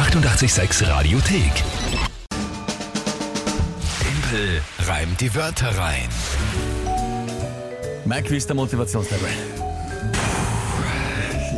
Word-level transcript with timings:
886 0.00 0.88
Radiothek. 0.88 1.52
Tempel 4.00 4.62
reimt 4.88 5.20
die 5.20 5.34
Wörter 5.34 5.76
rein. 5.76 6.08
Mike, 8.06 8.30
wie 8.30 8.38
ist 8.38 8.48
der 8.48 8.56
Motivationslevel? 8.56 9.28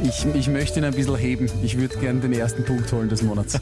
Ich, 0.02 0.26
ich 0.34 0.48
möchte 0.48 0.80
ihn 0.80 0.84
ein 0.84 0.92
bisschen 0.92 1.14
heben. 1.16 1.48
Ich 1.62 1.78
würde 1.78 1.96
gerne 1.98 2.18
den 2.18 2.32
ersten 2.32 2.64
Punkt 2.64 2.90
holen 2.90 3.08
des 3.08 3.22
Monats. 3.22 3.60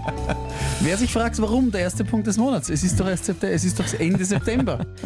Wer 0.80 0.96
sich 0.96 1.12
fragt, 1.12 1.38
warum 1.42 1.70
der 1.70 1.82
erste 1.82 2.02
Punkt 2.02 2.26
des 2.28 2.38
Monats? 2.38 2.70
Es 2.70 2.82
ist 2.82 2.98
doch 2.98 3.06
erst 3.06 3.26
September, 3.26 3.54
es 3.54 3.64
ist 3.64 3.78
doch 3.78 4.00
Ende 4.00 4.24
September. 4.24 4.86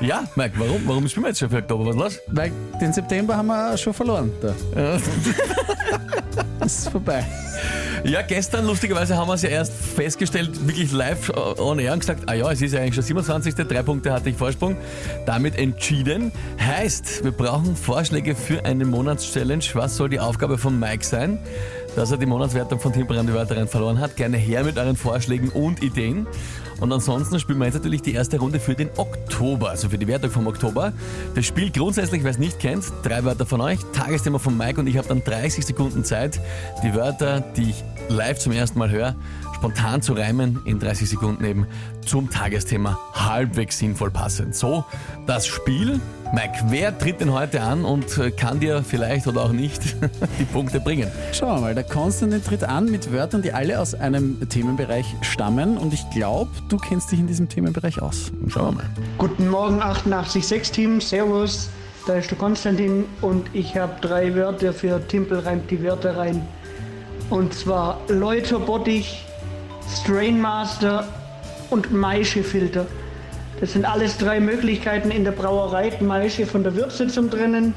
Ja, 0.00 0.24
Mike, 0.34 0.54
warum? 0.56 0.80
Warum 0.86 1.06
spielen 1.08 1.24
wir 1.24 1.28
jetzt 1.28 1.40
schon 1.40 1.50
für 1.50 1.58
Oktober? 1.58 1.88
Was 1.88 1.94
los? 1.96 2.18
Weil 2.28 2.50
den 2.80 2.90
September 2.90 3.36
haben 3.36 3.48
wir 3.48 3.76
schon 3.76 3.92
verloren. 3.92 4.32
Da. 4.40 4.54
Das 6.58 6.78
ist 6.78 6.88
vorbei. 6.88 7.22
Ja, 8.04 8.22
gestern, 8.22 8.66
lustigerweise, 8.66 9.16
haben 9.16 9.28
wir 9.28 9.34
es 9.34 9.42
ja 9.42 9.50
erst 9.50 9.74
festgestellt, 9.74 10.66
wirklich 10.66 10.90
live 10.90 11.28
äh, 11.28 11.60
on 11.60 11.78
air 11.78 11.92
und 11.92 12.00
gesagt, 12.00 12.22
ah 12.26 12.32
ja, 12.32 12.50
es 12.50 12.62
ist 12.62 12.72
ja 12.72 12.80
eigentlich 12.80 12.94
schon 12.94 13.04
27. 13.04 13.54
Drei 13.54 13.82
Punkte 13.82 14.12
hatte 14.12 14.30
ich 14.30 14.36
Vorsprung. 14.36 14.76
Damit 15.26 15.58
entschieden. 15.58 16.32
Heißt, 16.58 17.24
wir 17.24 17.32
brauchen 17.32 17.76
Vorschläge 17.76 18.34
für 18.34 18.64
eine 18.64 18.86
Monatschallenge. 18.86 19.64
Was 19.74 19.96
soll 19.96 20.08
die 20.08 20.18
Aufgabe 20.18 20.56
von 20.56 20.78
Mike 20.78 21.04
sein? 21.04 21.38
Dass 21.96 22.10
er 22.10 22.18
die 22.18 22.26
Monatswertung 22.26 22.78
von 22.78 22.92
Timperan 22.92 23.26
die 23.26 23.34
Wörterin 23.34 23.68
verloren 23.68 23.98
hat. 23.98 24.16
Gerne 24.16 24.36
her 24.36 24.64
mit 24.64 24.78
euren 24.78 24.96
Vorschlägen 24.96 25.48
und 25.50 25.82
Ideen. 25.82 26.26
Und 26.80 26.92
ansonsten 26.92 27.38
spielen 27.38 27.58
wir 27.58 27.66
jetzt 27.66 27.74
natürlich 27.74 28.00
die 28.00 28.14
erste 28.14 28.38
Runde 28.38 28.58
für 28.58 28.74
den 28.74 28.88
Oktober, 28.96 29.70
also 29.70 29.90
für 29.90 29.98
die 29.98 30.06
Wertung 30.06 30.30
vom 30.30 30.46
Oktober. 30.46 30.92
Das 31.34 31.44
Spiel 31.44 31.70
grundsätzlich, 31.70 32.24
wer 32.24 32.30
es 32.30 32.38
nicht 32.38 32.58
kennt, 32.58 32.84
drei 33.02 33.22
Wörter 33.24 33.44
von 33.44 33.60
euch, 33.60 33.78
Tagesthema 33.92 34.38
von 34.38 34.56
Mike 34.56 34.80
und 34.80 34.86
ich 34.86 34.96
habe 34.96 35.06
dann 35.06 35.22
30 35.22 35.66
Sekunden 35.66 36.04
Zeit, 36.04 36.40
die 36.82 36.94
Wörter, 36.94 37.40
die 37.40 37.70
ich 37.70 37.84
live 38.08 38.38
zum 38.38 38.52
ersten 38.52 38.78
Mal 38.78 38.90
höre, 38.90 39.14
spontan 39.54 40.00
zu 40.00 40.14
reimen, 40.14 40.60
in 40.64 40.78
30 40.78 41.10
Sekunden 41.10 41.44
eben 41.44 41.66
zum 42.06 42.30
Tagesthema 42.30 42.98
halbwegs 43.12 43.78
sinnvoll 43.78 44.10
passend. 44.10 44.56
So, 44.56 44.84
das 45.26 45.46
Spiel. 45.46 46.00
Mike, 46.32 46.62
wer 46.68 46.96
tritt 46.96 47.20
denn 47.20 47.32
heute 47.32 47.60
an 47.60 47.84
und 47.84 48.06
kann 48.36 48.60
dir 48.60 48.84
vielleicht 48.84 49.26
oder 49.26 49.42
auch 49.42 49.52
nicht 49.52 49.96
die 50.38 50.44
Punkte 50.44 50.78
bringen? 50.78 51.10
Schauen 51.32 51.56
wir 51.56 51.60
mal, 51.60 51.74
der 51.74 51.82
Konstantin 51.82 52.40
tritt 52.44 52.62
an 52.62 52.88
mit 52.88 53.12
Wörtern, 53.12 53.42
die 53.42 53.52
alle 53.52 53.80
aus 53.80 53.96
einem 53.96 54.48
Themenbereich 54.48 55.06
stammen. 55.22 55.76
Und 55.76 55.92
ich 55.92 56.08
glaube, 56.10 56.52
du 56.68 56.76
kennst 56.76 57.10
dich 57.10 57.18
in 57.18 57.26
diesem 57.26 57.48
Themenbereich 57.48 58.00
aus. 58.00 58.30
Schauen 58.46 58.76
wir 58.76 58.82
mal. 58.82 58.90
Guten 59.18 59.48
Morgen 59.48 59.82
886 59.82 60.70
Team, 60.70 61.00
Servus, 61.00 61.68
da 62.06 62.14
ist 62.14 62.30
der 62.30 62.38
Konstantin 62.38 63.06
und 63.22 63.50
ich 63.52 63.76
habe 63.76 64.00
drei 64.00 64.32
Wörter 64.36 64.72
für 64.72 65.04
Timpel 65.08 65.40
reimt 65.40 65.68
die 65.68 65.82
Wörter 65.82 66.16
rein. 66.16 66.46
Und 67.28 67.54
zwar 67.54 67.98
Läuterbottich, 68.06 69.26
Strainmaster 70.00 71.08
und 71.70 71.92
Maischefilter. 71.92 72.86
Das 73.60 73.72
sind 73.72 73.84
alles 73.84 74.16
drei 74.16 74.40
Möglichkeiten 74.40 75.10
in 75.10 75.24
der 75.24 75.32
Brauerei, 75.32 75.92
Maische 76.00 76.46
von 76.46 76.62
der 76.62 76.74
Würze 76.74 77.08
zum 77.08 77.30
Trennen. 77.30 77.74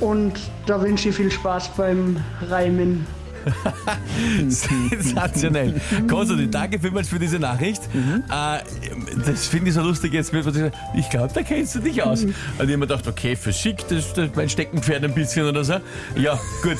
Und 0.00 0.34
da 0.66 0.80
wünsche 0.80 1.08
ich 1.08 1.16
viel 1.16 1.30
Spaß 1.30 1.70
beim 1.76 2.18
Reimen. 2.48 3.06
Sensationell. 4.48 5.80
Konstantin, 6.08 6.50
danke 6.50 6.78
vielmals 6.78 7.08
für 7.08 7.18
diese 7.18 7.38
Nachricht. 7.38 7.82
Äh, 8.30 8.58
das 9.24 9.46
finde 9.46 9.68
ich 9.68 9.74
so 9.74 9.82
lustig 9.82 10.12
jetzt. 10.12 10.32
Mit, 10.32 10.44
was 10.44 10.54
ich 10.56 10.70
ich 10.94 11.08
glaube, 11.08 11.32
da 11.32 11.42
kennst 11.42 11.74
du 11.74 11.80
dich 11.80 12.02
aus. 12.02 12.24
Und 12.24 12.30
ich 12.30 12.58
habe 12.58 12.76
mir 12.76 12.86
gedacht, 12.86 13.06
okay, 13.06 13.36
Physik, 13.36 13.88
das, 13.88 14.12
das 14.12 14.26
ist 14.26 14.36
mein 14.36 14.48
Steckenpferd 14.48 15.04
ein 15.04 15.14
bisschen 15.14 15.46
oder 15.46 15.64
so. 15.64 15.74
Ja, 16.16 16.38
gut. 16.62 16.78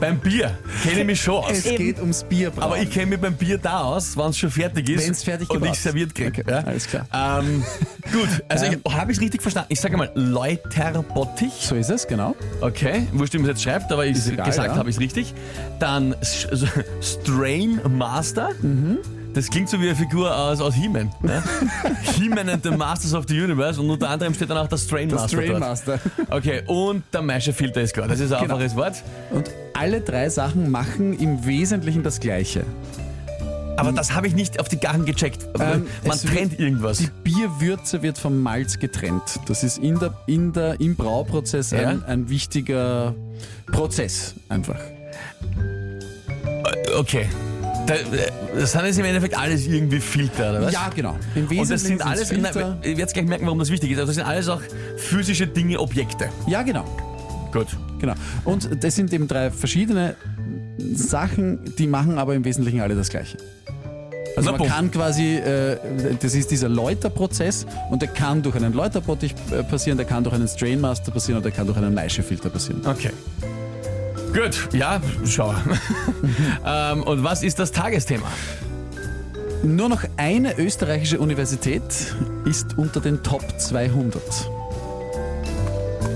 Beim 0.00 0.18
Bier 0.18 0.58
kenne 0.82 1.00
ich 1.00 1.06
mich 1.06 1.20
schon 1.20 1.44
aus. 1.44 1.50
Es 1.52 1.64
geht 1.64 1.98
ums 1.98 2.24
Bierbrauen. 2.24 2.62
Aber 2.62 2.78
ich 2.78 2.90
kenne 2.90 3.06
mich 3.06 3.20
beim 3.20 3.34
Bier 3.34 3.58
da 3.58 3.82
aus, 3.82 4.16
wenn 4.16 4.26
es 4.26 4.38
schon 4.38 4.50
fertig 4.50 4.88
ist 4.88 5.06
Wenn's 5.06 5.22
fertig 5.22 5.50
und 5.50 5.64
ich 5.66 5.78
serviert 5.78 6.14
kriege. 6.14 6.42
Okay, 6.42 6.52
alles 6.52 6.86
klar. 6.86 7.06
Ähm, 7.12 7.62
gut, 8.12 8.28
also 8.48 8.64
ich, 8.64 8.78
habe 8.92 9.12
ich 9.12 9.18
es 9.18 9.22
richtig 9.22 9.42
verstanden? 9.42 9.68
Ich 9.70 9.80
sage 9.80 9.96
mal 9.98 10.10
Läuterbottich. 10.14 11.52
so 11.60 11.74
ist 11.74 11.90
es, 11.90 12.06
genau. 12.06 12.34
Okay, 12.62 13.06
wurscht, 13.12 13.34
wie 13.34 13.38
man 13.38 13.50
es 13.50 13.56
jetzt 13.56 13.62
schreibt, 13.62 13.92
aber 13.92 14.06
ich 14.06 14.14
gesagt 14.14 14.46
ja. 14.46 14.76
habe 14.76 14.88
ich 14.88 14.96
es 14.96 15.00
richtig. 15.00 15.34
Dann 15.78 16.16
Strain 17.02 17.80
Master. 17.86 18.50
Mhm. 18.62 18.98
Das 19.34 19.48
klingt 19.48 19.68
so 19.68 19.80
wie 19.80 19.86
eine 19.86 19.94
Figur 19.96 20.34
aus, 20.36 20.60
aus 20.60 20.74
He-Man. 20.74 21.10
Ne? 21.22 21.42
He-Man 22.16 22.48
and 22.48 22.62
the 22.64 22.70
Masters 22.70 23.14
of 23.14 23.24
the 23.28 23.40
Universe 23.40 23.80
und 23.80 23.88
unter 23.90 24.08
anderem 24.10 24.34
steht 24.34 24.50
dann 24.50 24.58
auch 24.58 24.66
der 24.68 24.76
Strain 24.76 25.08
Der 25.08 25.18
Master. 25.18 25.36
Strain 25.36 25.48
dort. 25.50 25.60
Master. 25.60 25.98
Okay, 26.30 26.62
und 26.66 27.04
der 27.12 27.22
Maische-Filter 27.22 27.80
ist 27.82 27.94
klar. 27.94 28.08
Das 28.08 28.18
ist 28.20 28.32
ein 28.32 28.42
Genau. 28.42 28.56
einfaches 28.56 28.76
Wort. 28.76 28.94
Und 29.30 29.50
alle 29.74 30.00
drei 30.00 30.28
Sachen 30.28 30.70
machen 30.70 31.16
im 31.18 31.46
Wesentlichen 31.46 32.02
das 32.02 32.18
Gleiche. 32.20 32.64
Aber 33.76 33.92
das 33.92 34.12
habe 34.14 34.26
ich 34.26 34.34
nicht 34.34 34.60
auf 34.60 34.68
die 34.68 34.78
Garten 34.78 35.06
gecheckt. 35.06 35.46
Ähm, 35.58 35.86
Man 36.04 36.16
es 36.16 36.24
wird- 36.24 36.34
trennt 36.34 36.58
irgendwas. 36.60 36.98
Die 36.98 37.08
Bierwürze 37.22 38.02
wird 38.02 38.18
vom 38.18 38.40
Malz 38.42 38.78
getrennt. 38.78 39.22
Das 39.46 39.62
ist 39.64 39.78
in 39.78 39.98
der, 39.98 40.12
in 40.26 40.52
der, 40.52 40.78
im 40.80 40.96
Brauprozess 40.96 41.70
Ja. 41.70 41.88
ein, 41.88 42.04
ein 42.04 42.28
wichtiger 42.28 43.14
Prozess 43.72 44.34
einfach. 44.50 44.76
Okay. 46.98 47.26
Da, 47.90 48.58
das 48.60 48.72
sind 48.72 48.84
jetzt 48.84 48.98
im 48.98 49.04
Endeffekt 49.04 49.36
alles 49.36 49.66
irgendwie 49.66 50.00
Filter, 50.00 50.50
oder 50.50 50.62
was? 50.62 50.72
Ja, 50.72 50.88
genau. 50.94 51.16
Im 51.34 51.48
Wesentlichen 51.50 51.60
Und 51.60 51.70
das 51.70 51.82
sind 51.82 52.02
alles, 52.02 52.28
Filter. 52.28 52.78
na, 52.82 52.88
ihr 52.88 52.96
werdet 52.96 53.14
gleich 53.14 53.26
merken, 53.26 53.46
warum 53.46 53.58
das 53.58 53.70
wichtig 53.70 53.90
ist, 53.90 53.98
aber 53.98 54.06
das 54.06 54.16
sind 54.16 54.26
alles 54.26 54.48
auch 54.48 54.60
physische 54.96 55.46
Dinge, 55.46 55.78
Objekte. 55.80 56.28
Ja, 56.46 56.62
genau. 56.62 56.84
Gut. 57.52 57.66
genau. 57.98 58.14
Und 58.44 58.68
das 58.84 58.94
sind 58.94 59.12
eben 59.12 59.26
drei 59.26 59.50
verschiedene 59.50 60.14
Sachen, 60.94 61.74
die 61.76 61.88
machen 61.88 62.18
aber 62.18 62.34
im 62.34 62.44
Wesentlichen 62.44 62.80
alle 62.80 62.94
das 62.94 63.08
Gleiche. 63.08 63.38
Also 64.36 64.52
man 64.52 64.68
kann 64.68 64.90
quasi, 64.90 65.36
äh, 65.36 65.76
das 66.20 66.34
ist 66.34 66.50
dieser 66.50 66.68
Läuterprozess 66.68 67.66
und 67.90 68.00
der 68.00 68.08
kann 68.08 68.42
durch 68.42 68.54
einen 68.54 68.72
Läuterbottich 68.72 69.34
äh, 69.50 69.64
passieren, 69.64 69.98
der 69.98 70.06
kann 70.06 70.22
durch 70.22 70.34
einen 70.34 70.46
Strainmaster 70.46 71.10
passieren 71.10 71.38
und 71.38 71.44
der 71.44 71.52
kann 71.52 71.66
durch 71.66 71.76
einen 71.76 71.92
Maischefilter 71.92 72.48
passieren. 72.48 72.80
Okay. 72.86 73.10
Gut, 74.32 74.68
ja, 74.72 75.00
schau. 75.26 75.54
ähm, 76.66 77.02
und 77.02 77.24
was 77.24 77.42
ist 77.42 77.58
das 77.58 77.72
Tagesthema? 77.72 78.26
Nur 79.62 79.88
noch 79.88 80.04
eine 80.16 80.58
österreichische 80.58 81.18
Universität 81.18 81.82
ist 82.44 82.78
unter 82.78 83.00
den 83.00 83.22
Top 83.22 83.42
200. 83.58 84.22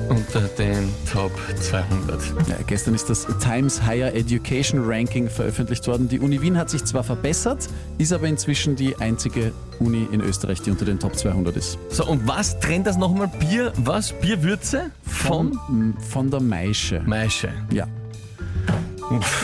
Unter 0.09 0.41
den 0.59 0.89
Top 1.13 1.33
200. 1.61 2.49
Ja, 2.49 2.57
gestern 2.67 2.95
ist 2.95 3.11
das 3.11 3.27
Times 3.43 3.83
Higher 3.85 4.15
Education 4.15 4.83
Ranking 4.85 5.29
veröffentlicht 5.29 5.87
worden. 5.89 6.09
Die 6.09 6.21
Uni 6.21 6.41
Wien 6.41 6.57
hat 6.57 6.71
sich 6.71 6.85
zwar 6.85 7.03
verbessert, 7.05 7.69
ist 7.99 8.13
aber 8.13 8.27
inzwischen 8.29 8.77
die 8.77 8.97
einzige 8.97 9.53
Uni 9.81 10.07
in 10.13 10.21
Österreich, 10.21 10.63
die 10.63 10.71
unter 10.71 10.85
den 10.85 10.99
Top 10.99 11.17
200 11.17 11.57
ist. 11.57 11.79
So, 11.91 12.07
und 12.07 12.27
was 12.29 12.59
trennt 12.61 12.87
das 12.87 12.97
nochmal? 12.97 13.29
Bier, 13.41 13.73
was? 13.77 14.13
Bierwürze? 14.13 14.91
Vom 15.07 15.59
M- 15.69 15.95
Von 16.11 16.31
der 16.31 16.41
Maische. 16.41 17.01
Maische. 17.07 17.49
Ja. 17.71 17.87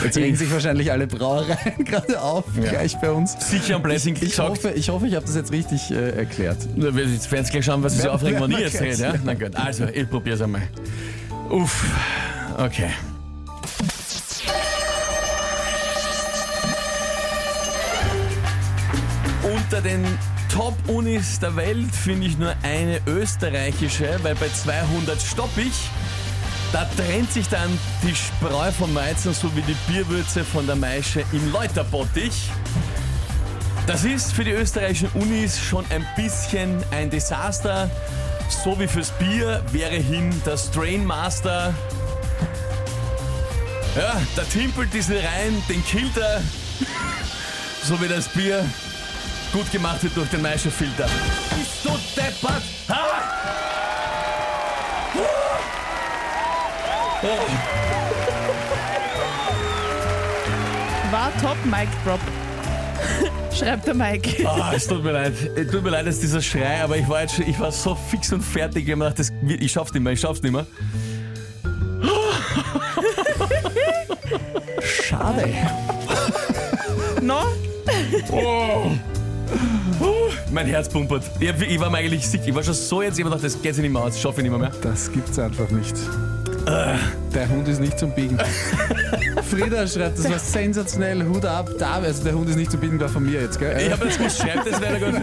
Jetzt 0.03 0.17
regen 0.17 0.35
sich 0.35 0.51
wahrscheinlich 0.51 0.91
alle 0.91 1.07
Brauereien 1.07 1.57
gerade 1.85 2.21
auf, 2.21 2.45
gleich 2.55 2.99
bei 2.99 3.11
uns. 3.11 3.35
Sicher 3.39 3.75
am 3.75 3.83
Blessing 3.83 4.15
Ich 4.15 4.21
gesagt. 4.21 4.49
hoffe, 4.49 4.71
ich, 4.71 4.89
hoffe, 4.89 5.07
ich 5.07 5.15
habe 5.15 5.25
das 5.25 5.35
jetzt 5.35 5.51
richtig 5.51 5.91
äh, 5.91 6.11
erklärt. 6.17 6.57
Na, 6.75 6.95
wir- 6.95 7.05
Jetzt 7.05 7.31
werden 7.31 7.45
Sie 7.45 7.51
gleich 7.51 7.65
schauen, 7.65 7.83
was 7.83 7.93
Sie 7.93 7.99
so 7.99 8.05
Wer- 8.05 8.13
aufregen, 8.15 8.41
wenn 8.41 8.51
ich 8.51 8.59
jetzt 8.59 8.81
rede. 8.81 9.01
Ja? 9.01 9.13
Na 9.23 9.33
gut, 9.33 9.55
also 9.55 9.85
ich 9.85 10.09
probiere 10.09 10.35
es 10.35 10.41
einmal. 10.41 10.63
Uff, 11.49 11.85
okay. 12.57 12.89
Unter 19.43 19.81
den 19.81 20.05
Top-Unis 20.53 21.39
der 21.39 21.55
Welt 21.55 21.93
finde 21.95 22.27
ich 22.27 22.37
nur 22.37 22.53
eine 22.63 22.99
österreichische, 23.07 24.19
weil 24.21 24.35
bei 24.35 24.49
200 24.49 25.19
stopp 25.21 25.49
ich. 25.57 25.89
Da 26.71 26.85
trennt 26.95 27.31
sich 27.31 27.49
dann 27.49 27.77
die 28.01 28.15
Spreu 28.15 28.71
vom 28.71 28.95
Weizen 28.95 29.33
sowie 29.33 29.61
die 29.61 29.75
Bierwürze 29.91 30.45
von 30.45 30.65
der 30.65 30.77
Maische 30.77 31.23
im 31.33 31.51
Läuterbottich. 31.51 32.49
Das 33.87 34.05
ist 34.05 34.31
für 34.31 34.45
die 34.45 34.51
österreichischen 34.51 35.09
Unis 35.15 35.59
schon 35.59 35.83
ein 35.89 36.05
bisschen 36.15 36.81
ein 36.91 37.09
Desaster. 37.09 37.89
So 38.63 38.79
wie 38.79 38.87
fürs 38.87 39.11
Bier 39.11 39.61
wäre 39.71 39.95
hin 39.95 40.29
der 40.45 40.57
Strain 40.57 41.05
Master. 41.05 41.73
Ja, 43.95 44.21
da 44.35 44.43
timpelt 44.43 44.93
diese 44.93 45.15
rein, 45.15 45.61
den 45.67 45.83
killt 45.85 46.17
er. 46.17 46.41
So 47.83 47.99
wie 47.99 48.07
das 48.07 48.27
Bier 48.27 48.63
gut 49.51 49.71
gemacht 49.71 50.03
wird 50.03 50.15
durch 50.15 50.29
den 50.29 50.43
Maischefilter. 50.43 51.09
Bist 51.57 51.83
du 51.83 51.89
deppert? 52.15 52.61
Ha! 52.89 53.10
War 61.11 61.31
top 61.41 61.57
Mic 61.65 61.87
Drop. 62.03 62.19
Schreibt 63.53 63.85
der 63.85 63.93
Mike. 63.93 64.47
Ah, 64.47 64.71
es 64.75 64.87
tut 64.87 65.03
mir 65.03 65.11
leid. 65.11 65.33
Es 65.55 65.69
tut 65.69 65.83
mir 65.83 65.89
leid, 65.91 66.07
dass 66.07 66.19
dieser 66.19 66.41
Schrei, 66.41 66.81
aber 66.83 66.97
ich 66.97 67.07
war 67.07 67.21
jetzt 67.21 67.35
schon, 67.35 67.47
ich 67.47 67.59
war 67.59 67.71
so 67.71 67.93
fix 67.95 68.31
und 68.33 68.41
fertig. 68.41 68.85
Ich 68.85 68.91
hab 68.91 68.97
mir 68.99 69.05
gedacht, 69.11 69.19
das, 69.19 69.31
ich 69.47 69.71
schaff's 69.71 69.93
nicht 69.93 70.01
mehr, 70.03 70.13
ich 70.13 70.19
schaff's 70.21 70.41
nicht 70.41 70.51
mehr. 70.51 70.65
Schade. 74.81 75.49
No? 77.21 77.41
Mein 80.51 80.65
Herz 80.67 80.89
pumpert. 80.89 81.23
Ich, 81.39 81.49
hab- 81.49 81.61
ich 81.61 81.79
war 81.79 81.89
mir 81.89 81.97
eigentlich 81.99 82.27
sicher, 82.27 82.45
ich 82.47 82.55
war 82.55 82.63
schon 82.63 82.73
so 82.73 83.01
jetzt, 83.01 83.19
ich 83.19 83.25
hab 83.25 83.31
gedacht, 83.31 83.45
das 83.45 83.61
geht 83.61 83.75
sich 83.75 83.81
nicht 83.83 83.91
mehr 83.91 84.01
aus, 84.01 84.13
das 84.13 84.21
schaffe 84.21 84.41
ich 84.41 84.49
nicht 84.49 84.57
mehr. 84.57 84.69
mehr. 84.69 84.71
Das 84.81 85.11
gibt's 85.11 85.37
einfach 85.37 85.69
nicht. 85.69 85.95
Der 86.65 87.49
Hund 87.49 87.67
ist 87.67 87.79
nicht 87.79 87.97
zum 87.97 88.13
Biegen. 88.13 88.37
Frieda 89.49 89.87
schreibt, 89.87 90.19
das 90.19 90.29
war 90.29 90.39
sensationell, 90.39 91.25
Hut 91.25 91.45
ab. 91.45 91.69
Da, 91.79 91.95
also 91.95 92.23
der 92.23 92.33
Hund 92.33 92.49
ist 92.49 92.55
nicht 92.55 92.71
zum 92.71 92.79
Biegen, 92.79 92.99
war 92.99 93.09
von 93.09 93.23
mir 93.23 93.41
jetzt, 93.41 93.59
gell? 93.59 93.75
Ich 93.79 93.91
habe 93.91 94.05
jetzt 94.05 94.17
gewusst, 94.17 94.39
schreibt 94.39 94.67
das 94.67 94.79
leider 94.79 95.11
gut. 95.11 95.21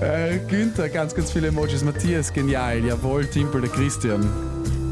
Äh, 0.00 0.38
Günther, 0.48 0.88
ganz, 0.88 1.14
ganz 1.14 1.32
viele 1.32 1.48
Emojis. 1.48 1.84
Matthias, 1.84 2.32
genial. 2.32 2.84
Jawohl, 2.84 3.26
Timpel, 3.26 3.62
der 3.62 3.70
Christian. 3.70 4.28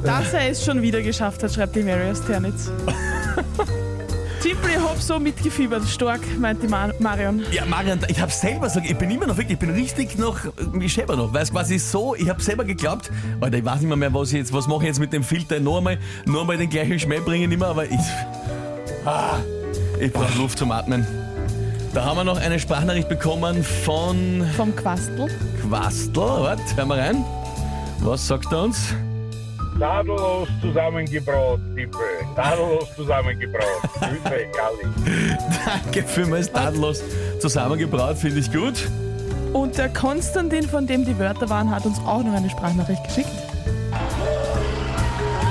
Dass 0.02 0.32
er 0.32 0.50
es 0.50 0.64
schon 0.64 0.82
wieder 0.82 1.02
geschafft 1.02 1.42
hat, 1.42 1.52
schreibt 1.52 1.74
die 1.76 1.82
Mary 1.82 2.10
aus 2.10 2.24
Ternitz. 2.24 2.70
Ich 4.46 4.54
hab 4.78 5.00
so 5.00 5.18
mitgefiebert. 5.18 5.88
Stark, 5.88 6.20
meint 6.38 6.62
die 6.62 6.68
Mar 6.68 6.92
Marion. 6.98 7.42
Ja, 7.50 7.64
Marian, 7.64 7.98
ich 8.08 8.20
habe 8.20 8.30
selber 8.30 8.68
so, 8.68 8.78
ich 8.80 8.96
bin 8.96 9.10
immer 9.10 9.26
noch 9.26 9.38
wirklich, 9.38 9.54
ich 9.54 9.58
bin 9.58 9.70
richtig 9.70 10.18
noch, 10.18 10.38
ich 10.78 10.92
schäber 10.92 11.16
noch, 11.16 11.32
weil 11.32 11.44
es 11.44 11.50
quasi 11.50 11.78
so, 11.78 12.14
ich 12.14 12.28
habe 12.28 12.42
selber 12.42 12.64
geglaubt, 12.64 13.10
Alter, 13.40 13.56
ich 13.56 13.64
weiß 13.64 13.80
nicht 13.80 13.88
mehr, 13.88 13.96
mehr 13.96 14.12
was 14.12 14.32
ich 14.32 14.38
jetzt, 14.38 14.52
was 14.52 14.68
mache 14.68 14.82
ich 14.82 14.88
jetzt 14.88 15.00
mit 15.00 15.14
dem 15.14 15.22
Filter, 15.22 15.60
noch 15.60 15.78
einmal, 15.78 15.98
noch 16.26 16.42
einmal 16.42 16.58
den 16.58 16.68
gleichen 16.68 16.98
Schmäh 16.98 17.20
bringen 17.20 17.58
mehr, 17.58 17.68
aber 17.68 17.86
ich, 17.86 17.98
ah, 19.06 19.38
ich 19.98 20.12
brauche 20.12 20.36
Luft 20.36 20.58
zum 20.58 20.72
Atmen. 20.72 21.06
Da 21.94 22.04
haben 22.04 22.18
wir 22.18 22.24
noch 22.24 22.38
eine 22.38 22.58
Sprachnachricht 22.58 23.08
bekommen 23.08 23.64
von 23.64 24.46
Vom 24.56 24.76
Quastel. 24.76 25.28
Quastel, 25.62 26.22
warte, 26.22 26.76
hören 26.76 26.88
wir 26.88 26.98
rein. 26.98 27.24
Was 28.00 28.26
sagt 28.26 28.52
er 28.52 28.64
uns? 28.64 28.94
Tadellos 29.78 30.48
zusammengebraut, 30.60 31.60
Tippe. 31.74 31.98
Tadellos 32.36 32.94
zusammengebraut. 32.94 33.82
Grüße, 34.00 34.46
Galli. 34.56 35.44
Danke 35.64 36.02
vielmals, 36.04 36.50
tadellos 36.52 37.02
zusammengebraut, 37.40 38.16
finde 38.16 38.40
ich 38.40 38.52
gut. 38.52 38.88
Und 39.52 39.76
der 39.78 39.88
Konstantin, 39.88 40.68
von 40.68 40.86
dem 40.86 41.04
die 41.04 41.18
Wörter 41.18 41.48
waren, 41.48 41.70
hat 41.70 41.84
uns 41.86 41.98
auch 42.00 42.22
noch 42.22 42.34
eine 42.34 42.50
Sprachnachricht 42.50 43.04
geschickt. 43.04 43.30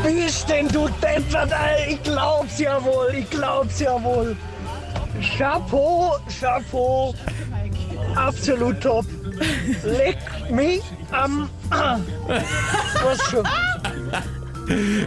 Bist 0.04 0.50
denn 0.50 0.68
du 0.68 0.90
deppert, 1.02 1.52
ey? 1.52 1.94
Ich 1.94 2.04
glaub's 2.04 2.60
ja 2.60 2.84
wohl, 2.84 3.14
ich 3.18 3.30
glaub's 3.30 3.80
ja 3.80 4.02
wohl. 4.04 4.36
Chapeau, 5.38 6.18
Chapeau. 6.40 7.14
Absolut 8.16 8.82
top. 8.82 9.06
Leck 9.84 10.18
mich 10.50 10.82
am... 11.12 11.50
Was 11.70 13.22
schon? 13.30 13.46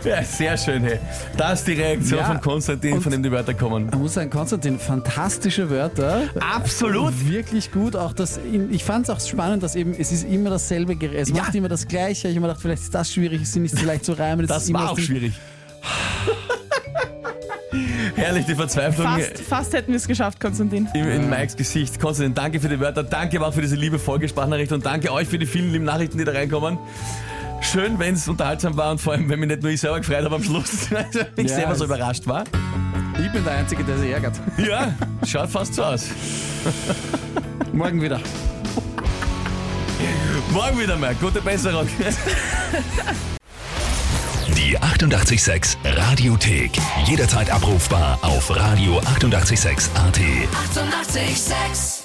Ja, 0.04 0.22
sehr 0.22 0.56
schön, 0.58 0.82
hey. 0.84 0.98
Das 1.38 1.60
ist 1.60 1.68
die 1.68 1.72
Reaktion 1.72 2.18
Ja, 2.20 2.26
von 2.26 2.40
Konstantin, 2.42 3.00
von 3.00 3.10
dem 3.10 3.22
die 3.22 3.30
Wörter 3.32 3.54
kommen. 3.54 3.88
Ich 3.90 3.98
muss 3.98 4.12
sagen, 4.12 4.28
Konstantin, 4.28 4.78
fantastische 4.78 5.70
Wörter. 5.70 6.24
Absolut. 6.40 7.14
Wirklich 7.26 7.72
gut. 7.72 7.96
Auch 7.96 8.12
das, 8.12 8.38
ich 8.70 8.84
fand 8.84 9.08
es 9.08 9.10
auch 9.10 9.18
spannend, 9.20 9.62
dass 9.62 9.74
eben, 9.74 9.94
es 9.98 10.12
ist 10.12 10.28
immer 10.28 10.50
dasselbe 10.50 10.94
Gerät. 10.94 11.16
Es 11.22 11.30
Ja. 11.30 11.36
macht 11.36 11.54
immer 11.54 11.68
das 11.70 11.88
Gleiche. 11.88 12.28
Ich 12.28 12.34
habe 12.34 12.40
mir 12.42 12.48
gedacht, 12.48 12.60
vielleicht 12.60 12.82
ist 12.82 12.94
das 12.94 13.10
schwierig, 13.10 13.40
es 13.42 13.52
sind 13.54 13.62
nicht 13.62 13.78
so 13.78 13.86
leicht 13.86 14.04
zu 14.04 14.12
reimen. 14.12 14.46
Das 14.46 14.64
ist 14.64 14.68
immer 14.68 14.80
war 14.80 14.90
auch 14.90 14.96
das 14.96 15.04
schwierig. 15.06 15.32
Herrlich, 18.14 18.46
die 18.46 18.54
Verzweiflung 18.54 19.06
Fast, 19.06 19.38
fast 19.40 19.72
hätten 19.74 19.88
wir 19.92 19.96
es 19.96 20.06
geschafft, 20.06 20.38
Konstantin. 20.40 20.88
in, 20.94 21.06
in 21.08 21.30
Mikes 21.30 21.56
Gesicht. 21.56 21.98
Konstantin, 22.00 22.34
danke 22.34 22.60
für 22.60 22.68
die 22.68 22.78
Wörter, 22.80 23.02
danke 23.02 23.38
aber 23.38 23.48
auch 23.48 23.54
für 23.54 23.60
diese 23.62 23.76
liebe 23.76 23.98
Folgesprachnachricht 23.98 24.72
und 24.72 24.84
danke 24.84 25.10
euch 25.12 25.28
für 25.28 25.38
die 25.38 25.46
vielen 25.46 25.72
lieben 25.72 25.84
Nachrichten, 25.84 26.18
die 26.18 26.24
da 26.24 26.32
reinkommen. 26.32 26.78
Schön, 27.72 27.98
wenn 27.98 28.14
es 28.14 28.28
unterhaltsam 28.28 28.76
war 28.76 28.92
und 28.92 29.00
vor 29.00 29.14
allem, 29.14 29.28
wenn 29.28 29.40
mich 29.40 29.48
nicht 29.48 29.62
nur 29.62 29.72
ich 29.72 29.80
selber 29.80 29.98
gefreut 29.98 30.24
habe 30.24 30.36
am 30.36 30.42
Schluss, 30.42 30.88
also 30.94 31.20
ich 31.36 31.48
Ja, 31.48 31.56
selber 31.56 31.74
so 31.74 31.84
überrascht 31.84 32.26
war. 32.26 32.44
Ich 33.20 33.30
bin 33.32 33.42
der 33.44 33.54
Einzige, 33.54 33.82
der 33.82 33.98
sich 33.98 34.10
ärgert. 34.10 34.34
Ja, 34.56 34.94
schaut 35.26 35.50
fast 35.50 35.74
so 35.74 35.82
aus. 35.82 36.06
Morgen 37.72 38.00
wieder. 38.00 38.20
Morgen 40.50 40.78
wieder 40.78 40.96
mal, 40.96 41.14
gute 41.16 41.40
Besserung. 41.40 41.88
Die 44.56 44.78
886 44.78 45.78
Radiothek. 45.84 46.70
Jederzeit 47.06 47.50
abrufbar 47.50 48.18
auf 48.22 48.50
radio886.at. 48.50 49.06
886! 49.16 49.90
886 49.96 51.95